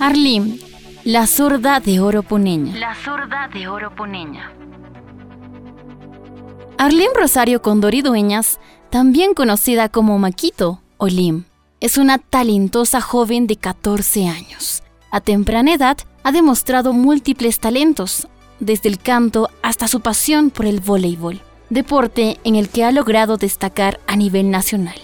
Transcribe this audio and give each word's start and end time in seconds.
Arlim, 0.00 0.58
la 1.04 1.26
zurda 1.26 1.78
de 1.78 2.00
oro 2.00 2.22
puneña. 2.22 2.76
La 2.76 2.94
zurda 2.94 3.48
de 3.52 3.68
oro 3.68 3.94
puneña. 3.94 4.52
Arlim 6.78 7.10
Rosario 7.14 7.62
Condori 7.62 8.02
Dueñas, 8.02 8.58
también 8.90 9.34
conocida 9.34 9.88
como 9.88 10.18
Maquito 10.18 10.80
o 10.96 11.06
Lim, 11.06 11.44
es 11.80 11.96
una 11.96 12.18
talentosa 12.18 13.00
joven 13.00 13.46
de 13.46 13.56
14 13.56 14.26
años. 14.28 14.82
A 15.10 15.20
temprana 15.20 15.74
edad 15.74 15.98
ha 16.24 16.32
demostrado 16.32 16.92
múltiples 16.92 17.60
talentos, 17.60 18.26
desde 18.58 18.88
el 18.88 18.98
canto 18.98 19.48
hasta 19.62 19.86
su 19.86 20.00
pasión 20.00 20.50
por 20.50 20.66
el 20.66 20.80
voleibol, 20.80 21.40
deporte 21.70 22.38
en 22.42 22.56
el 22.56 22.68
que 22.68 22.84
ha 22.84 22.90
logrado 22.90 23.36
destacar 23.36 24.00
a 24.08 24.16
nivel 24.16 24.50
nacional. 24.50 24.98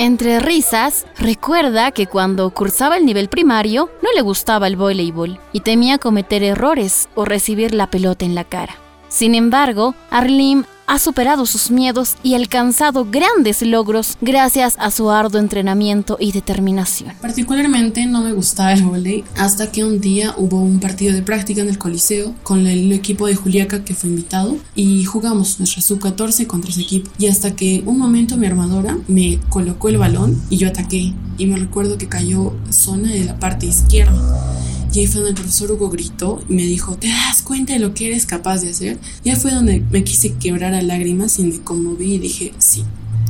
Entre 0.00 0.38
risas, 0.38 1.06
recuerda 1.18 1.90
que 1.90 2.06
cuando 2.06 2.48
cursaba 2.50 2.96
el 2.96 3.04
nivel 3.04 3.28
primario 3.28 3.90
no 4.00 4.12
le 4.14 4.20
gustaba 4.20 4.68
el 4.68 4.76
voleibol 4.76 5.40
y 5.52 5.58
temía 5.58 5.98
cometer 5.98 6.44
errores 6.44 7.08
o 7.16 7.24
recibir 7.24 7.74
la 7.74 7.88
pelota 7.90 8.24
en 8.24 8.36
la 8.36 8.44
cara. 8.44 8.76
Sin 9.08 9.34
embargo, 9.34 9.96
Arlim 10.10 10.62
ha 10.88 10.98
superado 10.98 11.46
sus 11.46 11.70
miedos 11.70 12.16
y 12.22 12.34
alcanzado 12.34 13.06
grandes 13.08 13.62
logros 13.62 14.16
gracias 14.20 14.74
a 14.80 14.90
su 14.90 15.10
arduo 15.10 15.38
entrenamiento 15.38 16.16
y 16.18 16.32
determinación. 16.32 17.12
Particularmente 17.20 18.06
no 18.06 18.22
me 18.22 18.32
gustaba 18.32 18.72
el 18.72 18.82
voleibol 18.82 18.98
hasta 19.36 19.70
que 19.70 19.84
un 19.84 20.00
día 20.00 20.34
hubo 20.36 20.60
un 20.60 20.80
partido 20.80 21.14
de 21.14 21.22
práctica 21.22 21.60
en 21.60 21.68
el 21.68 21.78
Coliseo 21.78 22.34
con 22.42 22.66
el 22.66 22.90
equipo 22.90 23.26
de 23.26 23.34
Juliaca 23.34 23.84
que 23.84 23.94
fue 23.94 24.10
invitado 24.10 24.56
y 24.74 25.04
jugamos 25.04 25.58
nuestra 25.58 25.82
sub-14 25.82 26.46
contra 26.46 26.70
ese 26.70 26.82
equipo. 26.82 27.10
Y 27.18 27.26
hasta 27.26 27.54
que 27.54 27.82
un 27.84 27.98
momento 27.98 28.36
mi 28.36 28.46
armadora 28.46 28.96
me 29.08 29.38
colocó 29.50 29.90
el 29.90 29.98
balón 29.98 30.42
y 30.48 30.56
yo 30.56 30.68
ataqué 30.68 31.12
y 31.36 31.46
me 31.46 31.56
recuerdo 31.56 31.98
que 31.98 32.08
cayó 32.08 32.54
zona 32.70 33.12
de 33.12 33.24
la 33.24 33.38
parte 33.38 33.66
izquierda. 33.66 34.58
Y 34.98 35.02
ahí 35.02 35.06
fue 35.06 35.20
donde 35.20 35.30
el 35.30 35.36
profesor 35.36 35.70
Hugo 35.70 35.90
gritó 35.90 36.42
y 36.48 36.54
me 36.54 36.62
dijo, 36.62 36.96
¿te 36.96 37.06
das 37.06 37.42
cuenta 37.42 37.72
de 37.72 37.78
lo 37.78 37.94
que 37.94 38.08
eres 38.08 38.26
capaz 38.26 38.62
de 38.62 38.70
hacer? 38.70 38.98
Y 39.22 39.30
ahí 39.30 39.36
fue 39.36 39.52
donde 39.52 39.78
me 39.78 40.02
quise 40.02 40.34
quebrar 40.34 40.74
a 40.74 40.82
lágrimas 40.82 41.38
y 41.38 41.44
me 41.44 41.60
conmoví 41.60 42.14
y 42.14 42.18
dije, 42.18 42.52
sí. 42.58 42.82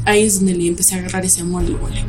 Ahí 0.06 0.24
es 0.24 0.36
donde 0.36 0.54
le 0.54 0.66
empecé 0.66 0.94
a 0.94 1.00
agarrar 1.00 1.26
ese 1.26 1.42
amor 1.42 1.66
al 1.66 1.74
vole. 1.74 2.02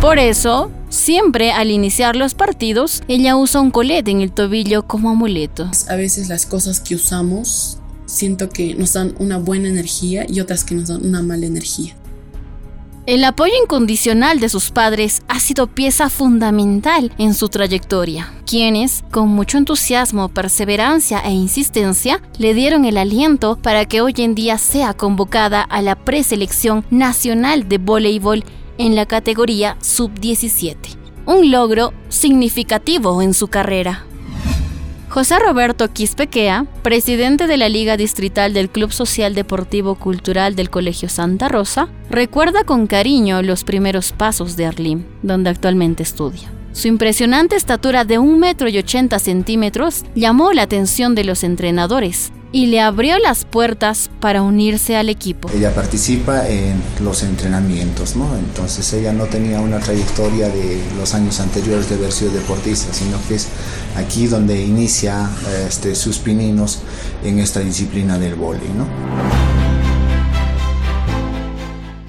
Por 0.00 0.20
eso, 0.20 0.70
siempre 0.90 1.50
al 1.50 1.72
iniciar 1.72 2.14
los 2.14 2.34
partidos, 2.34 3.02
ella 3.08 3.34
usa 3.34 3.60
un 3.60 3.72
colete 3.72 4.12
en 4.12 4.20
el 4.20 4.30
tobillo 4.30 4.86
como 4.86 5.10
amuleto. 5.10 5.68
A 5.88 5.96
veces 5.96 6.28
las 6.28 6.46
cosas 6.46 6.78
que 6.78 6.94
usamos 6.94 7.78
siento 8.06 8.48
que 8.48 8.76
nos 8.76 8.92
dan 8.92 9.16
una 9.18 9.38
buena 9.38 9.68
energía 9.68 10.24
y 10.28 10.38
otras 10.38 10.62
que 10.62 10.76
nos 10.76 10.86
dan 10.86 11.04
una 11.04 11.20
mala 11.20 11.46
energía. 11.46 11.96
El 13.06 13.22
apoyo 13.24 13.52
incondicional 13.62 14.40
de 14.40 14.48
sus 14.48 14.70
padres 14.70 15.20
ha 15.28 15.38
sido 15.38 15.66
pieza 15.66 16.08
fundamental 16.08 17.12
en 17.18 17.34
su 17.34 17.50
trayectoria, 17.50 18.32
quienes, 18.46 19.04
con 19.10 19.28
mucho 19.28 19.58
entusiasmo, 19.58 20.30
perseverancia 20.30 21.18
e 21.18 21.30
insistencia, 21.30 22.22
le 22.38 22.54
dieron 22.54 22.86
el 22.86 22.96
aliento 22.96 23.56
para 23.56 23.84
que 23.84 24.00
hoy 24.00 24.14
en 24.16 24.34
día 24.34 24.56
sea 24.56 24.94
convocada 24.94 25.60
a 25.60 25.82
la 25.82 25.96
preselección 25.96 26.82
nacional 26.88 27.68
de 27.68 27.76
voleibol 27.76 28.42
en 28.78 28.96
la 28.96 29.04
categoría 29.04 29.76
sub-17, 29.82 30.76
un 31.26 31.50
logro 31.50 31.92
significativo 32.08 33.20
en 33.20 33.34
su 33.34 33.48
carrera. 33.48 34.06
José 35.14 35.38
Roberto 35.38 35.92
Quispequea, 35.92 36.66
presidente 36.82 37.46
de 37.46 37.56
la 37.56 37.68
Liga 37.68 37.96
Distrital 37.96 38.52
del 38.52 38.68
Club 38.68 38.90
Social 38.90 39.32
Deportivo 39.32 39.94
Cultural 39.94 40.56
del 40.56 40.70
Colegio 40.70 41.08
Santa 41.08 41.48
Rosa, 41.48 41.86
recuerda 42.10 42.64
con 42.64 42.88
cariño 42.88 43.40
los 43.40 43.62
primeros 43.62 44.10
pasos 44.10 44.56
de 44.56 44.66
Arlim, 44.66 45.04
donde 45.22 45.50
actualmente 45.50 46.02
estudia. 46.02 46.50
Su 46.72 46.88
impresionante 46.88 47.54
estatura 47.54 48.04
de 48.04 48.18
1 48.18 48.36
metro 48.38 48.68
y 48.68 48.76
80 48.76 49.20
centímetros 49.20 50.04
llamó 50.16 50.52
la 50.52 50.62
atención 50.62 51.14
de 51.14 51.22
los 51.22 51.44
entrenadores, 51.44 52.32
y 52.54 52.66
le 52.66 52.80
abrió 52.80 53.18
las 53.18 53.44
puertas 53.44 54.08
para 54.20 54.40
unirse 54.40 54.96
al 54.96 55.08
equipo. 55.08 55.50
Ella 55.52 55.74
participa 55.74 56.48
en 56.48 56.80
los 57.00 57.24
entrenamientos, 57.24 58.14
¿no? 58.14 58.32
Entonces 58.38 58.92
ella 58.92 59.12
no 59.12 59.24
tenía 59.24 59.60
una 59.60 59.80
trayectoria 59.80 60.48
de 60.48 60.80
los 60.96 61.14
años 61.14 61.40
anteriores 61.40 61.88
de 61.88 61.96
haber 61.96 62.12
sido 62.12 62.30
deportista, 62.30 62.94
sino 62.94 63.18
que 63.26 63.34
es 63.34 63.48
aquí 63.96 64.28
donde 64.28 64.62
inicia 64.62 65.28
este, 65.66 65.96
sus 65.96 66.18
pininos 66.18 66.78
en 67.24 67.40
esta 67.40 67.58
disciplina 67.58 68.20
del 68.20 68.36
vóley, 68.36 68.70
¿no? 68.78 68.86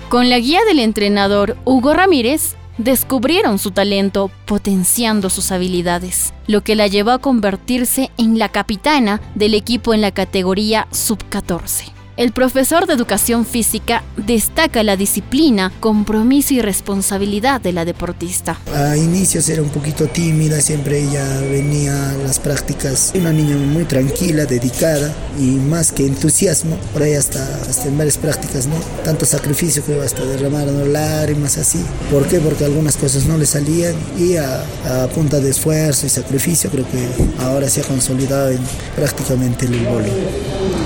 Con 0.10 0.30
la 0.30 0.38
guía 0.38 0.60
del 0.68 0.78
entrenador 0.78 1.58
Hugo 1.66 1.96
Ramírez, 1.96 2.56
descubrieron 2.78 3.60
su 3.60 3.72
talento 3.72 4.30
potenciando 4.46 5.30
sus 5.30 5.52
habilidades, 5.52 6.34
lo 6.48 6.62
que 6.62 6.76
la 6.76 6.88
llevó 6.88 7.12
a 7.12 7.20
convertirse 7.20 8.12
en 8.18 8.38
la 8.38 8.50
capitana 8.50 9.22
del 9.34 9.54
equipo 9.54 9.94
en 9.94 10.02
la 10.02 10.12
categoría 10.12 10.88
sub-14. 10.92 11.95
El 12.18 12.32
profesor 12.32 12.88
de 12.88 12.94
educación 12.94 13.46
física 13.46 14.02
destaca 14.16 14.84
la 14.84 14.96
disciplina, 14.96 15.74
compromiso 15.82 16.54
y 16.54 16.62
responsabilidad 16.62 17.60
de 17.60 17.74
la 17.74 17.84
deportista. 17.84 18.58
A 18.74 18.96
inicios 18.96 19.50
era 19.50 19.62
un 19.62 19.68
poquito 19.68 20.08
tímida, 20.08 20.62
siempre 20.62 21.04
ella 21.04 21.42
venía 21.42 22.12
a 22.12 22.14
las 22.14 22.40
prácticas. 22.40 23.12
Una 23.16 23.34
niña 23.34 23.58
muy 23.58 23.84
tranquila, 23.84 24.46
dedicada 24.46 25.14
y 25.38 25.58
más 25.58 25.92
que 25.92 26.06
entusiasmo. 26.06 26.78
Por 26.94 27.04
ahí 27.04 27.16
hasta, 27.16 27.44
hasta 27.70 27.90
en 27.90 27.98
varias 27.98 28.18
prácticas, 28.18 28.66
¿no? 28.66 28.76
Tanto 29.04 29.26
sacrificio 29.26 29.84
que 29.86 30.00
hasta 30.00 30.24
derramar 30.24 30.68
lágrimas 30.68 31.58
así. 31.58 31.84
¿Por 32.10 32.26
qué? 32.30 32.40
Porque 32.40 32.64
algunas 32.64 32.96
cosas 32.96 33.26
no 33.26 33.38
le 33.38 33.46
salían 33.46 33.94
y 34.18 34.38
a, 34.38 34.64
a 34.86 35.08
punta 35.08 35.42
de 35.42 35.50
esfuerzo 35.50 36.06
y 36.06 36.10
sacrificio 36.10 36.70
creo 36.70 36.86
que 36.90 37.44
ahora 37.44 37.68
se 37.68 37.82
ha 37.82 37.84
consolidado 37.84 38.52
en 38.52 38.60
prácticamente 38.96 39.66
el 39.66 39.86
voleibol. 39.86 40.85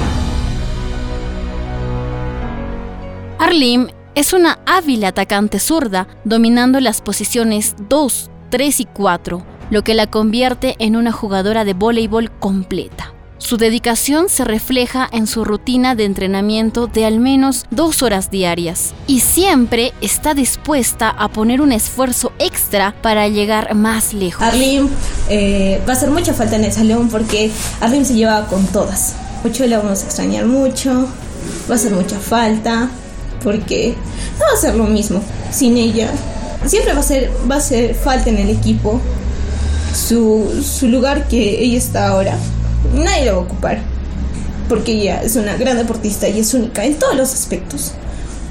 Arlim 3.50 3.88
es 4.14 4.34
una 4.34 4.60
hábil 4.68 5.04
atacante 5.04 5.58
zurda, 5.58 6.08
dominando 6.24 6.80
las 6.80 7.02
posiciones 7.02 7.74
2, 7.90 8.30
3 8.52 8.80
y 8.80 8.86
4, 8.86 9.44
lo 9.72 9.84
que 9.84 9.96
la 9.96 10.06
convierte 10.06 10.76
en 10.78 10.96
una 10.96 11.12
jugadora 11.12 11.66
de 11.66 11.74
voleibol 11.74 12.30
completa. 12.30 13.12
Su 13.40 13.58
dedicación 13.58 14.30
se 14.30 14.44
refleja 14.44 15.10
en 15.12 15.26
su 15.26 15.46
rutina 15.46 15.96
de 15.96 16.06
entrenamiento 16.06 16.86
de 16.86 17.06
al 17.06 17.20
menos 17.20 17.66
dos 17.72 18.04
horas 18.04 18.30
diarias 18.30 18.94
y 19.08 19.22
siempre 19.22 19.94
está 20.00 20.36
dispuesta 20.36 21.10
a 21.10 21.30
poner 21.30 21.60
un 21.60 21.72
esfuerzo 21.72 22.32
extra 22.38 22.94
para 23.02 23.30
llegar 23.30 23.74
más 23.74 24.14
lejos. 24.14 24.44
Arlim 24.44 24.90
eh, 25.28 25.82
va 25.88 25.94
a 25.94 25.96
hacer 25.96 26.12
mucha 26.12 26.36
falta 26.36 26.56
en 26.56 26.66
el 26.66 26.72
salón 26.72 27.10
porque 27.10 27.50
Arlim 27.82 28.06
se 28.06 28.14
lleva 28.14 28.46
con 28.46 28.68
todas. 28.68 29.16
Mucho 29.44 29.66
la 29.66 29.80
vamos 29.80 30.04
a 30.04 30.06
extrañar 30.06 30.46
mucho, 30.46 31.08
va 31.68 31.74
a 31.74 31.78
hacer 31.78 31.94
mucha 31.94 32.20
falta 32.20 32.92
porque 33.44 33.96
no 34.38 34.46
va 34.46 34.58
a 34.58 34.62
ser 34.62 34.76
lo 34.76 34.86
mismo 34.86 35.22
sin 35.52 35.78
ella. 35.78 36.10
Siempre 36.66 36.94
va 36.94 37.00
a 37.00 37.04
ser, 37.04 37.32
va 37.50 37.56
a 37.56 37.62
ser 37.62 37.96
falta 37.96 38.30
en 38.30 38.38
el 38.38 38.50
equipo 38.50 39.00
su, 39.94 40.64
su 40.64 40.88
lugar 40.88 41.28
que 41.28 41.64
ella 41.64 41.78
está 41.78 42.10
ahora. 42.10 42.38
Nadie 42.94 43.26
lo 43.26 43.34
va 43.34 43.38
a 43.38 43.46
ocupar 43.46 43.80
porque 44.70 44.94
ella 44.94 45.22
es 45.24 45.36
una 45.36 45.58
gran 45.58 45.78
deportista 45.78 46.30
y 46.30 46.40
es 46.40 46.54
única 46.54 46.86
en 46.86 46.96
todos 46.96 47.16
los 47.16 47.34
aspectos. 47.34 47.94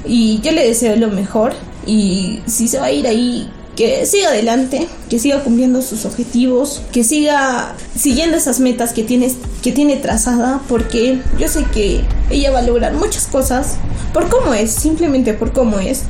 Y 0.05 0.39
yo 0.41 0.51
le 0.51 0.67
deseo 0.67 0.95
lo 0.97 1.07
mejor 1.07 1.53
y 1.85 2.41
si 2.45 2.67
se 2.67 2.79
va 2.79 2.87
a 2.87 2.91
ir 2.91 3.07
ahí 3.07 3.49
que 3.75 4.05
siga 4.05 4.29
adelante, 4.29 4.87
que 5.09 5.19
siga 5.19 5.41
cumpliendo 5.41 5.81
sus 5.81 6.03
objetivos, 6.03 6.81
que 6.91 7.05
siga 7.05 7.75
siguiendo 7.95 8.35
esas 8.35 8.59
metas 8.59 8.91
que 8.91 9.03
tiene, 9.03 9.33
que 9.63 9.71
tiene 9.71 9.95
trazada, 9.95 10.61
porque 10.67 11.21
yo 11.39 11.47
sé 11.47 11.63
que 11.73 12.01
ella 12.29 12.51
va 12.51 12.59
a 12.59 12.63
lograr 12.63 12.93
muchas 12.93 13.27
cosas 13.27 13.77
por 14.09 14.29
cómo 14.29 14.53
es, 14.53 14.71
simplemente 14.71 15.33
por 15.33 15.51
cómo 15.53 15.79
es. 15.79 16.05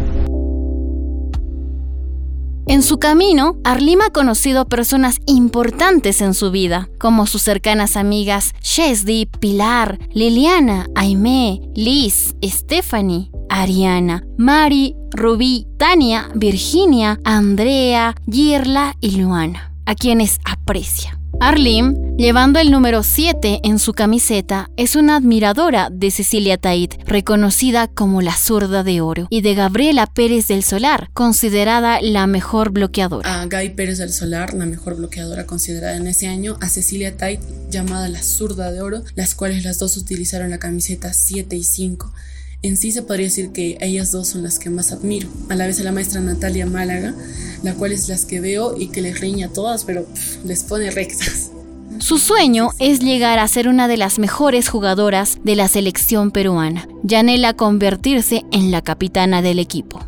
En 2.69 2.83
su 2.83 2.99
camino, 2.99 3.57
Arlima 3.63 4.05
ha 4.05 4.09
conocido 4.11 4.67
personas 4.67 5.17
importantes 5.25 6.21
en 6.21 6.35
su 6.35 6.51
vida, 6.51 6.87
como 6.99 7.25
sus 7.25 7.41
cercanas 7.41 7.97
amigas 7.97 8.53
Shesdi, 8.61 9.25
Pilar, 9.25 9.97
Liliana, 10.13 10.85
Aimee, 10.93 11.61
Liz, 11.73 12.35
Stephanie, 12.43 13.31
Ariana, 13.49 14.23
Mari, 14.37 14.95
Rubí, 15.11 15.65
Tania, 15.79 16.29
Virginia, 16.35 17.19
Andrea, 17.23 18.13
Girla 18.31 18.93
y 19.01 19.17
Luana, 19.17 19.73
a 19.87 19.95
quienes 19.95 20.39
aprecia. 20.45 21.18
Arlim, 21.41 22.17
llevando 22.17 22.59
el 22.59 22.69
número 22.69 23.01
7 23.01 23.61
en 23.63 23.79
su 23.79 23.93
camiseta, 23.93 24.69
es 24.75 24.97
una 24.97 25.15
admiradora 25.15 25.89
de 25.89 26.11
Cecilia 26.11 26.57
Tait, 26.57 26.95
reconocida 27.05 27.87
como 27.87 28.21
la 28.21 28.35
zurda 28.35 28.83
de 28.83 28.99
oro, 28.99 29.25
y 29.29 29.39
de 29.39 29.55
Gabriela 29.55 30.05
Pérez 30.05 30.47
del 30.47 30.65
Solar, 30.65 31.09
considerada 31.13 32.01
la 32.01 32.27
mejor 32.27 32.71
bloqueadora. 32.71 33.41
A 33.41 33.45
Guy 33.45 33.69
Pérez 33.69 33.99
del 33.99 34.11
Solar, 34.11 34.53
la 34.53 34.65
mejor 34.65 34.97
bloqueadora 34.97 35.45
considerada 35.45 35.95
en 35.95 36.07
ese 36.07 36.27
año, 36.27 36.57
a 36.59 36.67
Cecilia 36.67 37.15
Tait, 37.15 37.39
llamada 37.69 38.09
la 38.09 38.21
zurda 38.21 38.73
de 38.73 38.81
oro, 38.81 39.03
las 39.15 39.33
cuales 39.33 39.63
las 39.63 39.79
dos 39.79 39.95
utilizaron 39.95 40.49
la 40.49 40.59
camiseta 40.59 41.13
7 41.13 41.55
y 41.55 41.63
5 41.63 42.11
en 42.61 42.75
sí 42.75 42.91
se 42.91 43.03
podría 43.03 43.27
decir 43.27 43.51
que 43.51 43.77
ellas 43.79 44.11
dos 44.11 44.27
son 44.29 44.43
las 44.43 44.59
que 44.59 44.69
más 44.69 44.91
admiro. 44.91 45.29
A 45.49 45.55
la 45.55 45.65
vez 45.65 45.79
a 45.79 45.83
la 45.83 45.91
maestra 45.91 46.19
Natalia 46.19 46.65
Málaga, 46.65 47.15
la 47.63 47.73
cual 47.73 47.93
es 47.93 48.09
las 48.09 48.25
que 48.25 48.41
veo 48.41 48.75
y 48.77 48.87
que 48.87 49.01
les 49.01 49.19
riña 49.19 49.47
a 49.47 49.53
todas, 49.53 49.85
pero 49.85 50.05
les 50.43 50.63
pone 50.63 50.91
rectas. 50.91 51.51
Su 51.99 52.17
sueño 52.17 52.69
es 52.79 52.99
llegar 52.99 53.39
a 53.39 53.47
ser 53.47 53.67
una 53.67 53.87
de 53.87 53.97
las 53.97 54.19
mejores 54.19 54.69
jugadoras 54.69 55.37
de 55.43 55.55
la 55.55 55.67
selección 55.67 56.31
peruana 56.31 56.87
y 57.07 57.15
anhela 57.15 57.53
convertirse 57.53 58.43
en 58.51 58.71
la 58.71 58.81
capitana 58.81 59.41
del 59.41 59.59
equipo. 59.59 60.05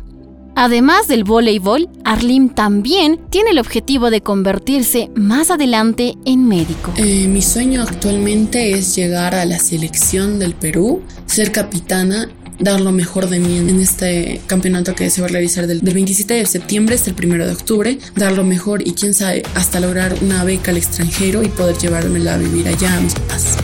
Además 0.54 1.08
del 1.08 1.24
voleibol, 1.24 1.88
Arlim 2.04 2.50
también 2.50 3.18
tiene 3.30 3.50
el 3.50 3.58
objetivo 3.58 4.10
de 4.10 4.20
convertirse 4.20 5.10
más 5.14 5.50
adelante 5.50 6.14
en 6.26 6.46
médico. 6.46 6.92
Eh, 6.96 7.26
mi 7.26 7.40
sueño 7.40 7.82
actualmente 7.82 8.72
es 8.72 8.94
llegar 8.94 9.34
a 9.34 9.46
la 9.46 9.58
selección 9.58 10.38
del 10.38 10.54
Perú, 10.54 11.02
ser 11.26 11.52
capitana 11.52 12.28
dar 12.58 12.80
lo 12.80 12.92
mejor 12.92 13.28
de 13.28 13.38
mí 13.38 13.58
en 13.58 13.80
este 13.80 14.40
campeonato 14.46 14.94
que 14.94 15.10
se 15.10 15.20
va 15.20 15.26
a 15.26 15.30
realizar 15.30 15.66
del, 15.66 15.80
27 15.80 16.34
de 16.34 16.46
septiembre 16.46 16.94
hasta 16.94 17.10
el 17.10 17.16
1 17.24 17.46
de 17.46 17.52
octubre, 17.52 17.98
dar 18.16 18.32
lo 18.32 18.44
mejor 18.44 18.86
y 18.86 18.92
quién 18.92 19.14
sabe, 19.14 19.42
hasta 19.54 19.80
lograr 19.80 20.14
una 20.22 20.44
beca 20.44 20.70
al 20.70 20.76
extranjero 20.76 21.42
y 21.42 21.48
poder 21.48 21.76
llevármela 21.78 22.34
a 22.34 22.38
vivir 22.38 22.68
allá 22.68 22.96
a 22.96 23.00
mis 23.00 23.14
papás. 23.14 23.61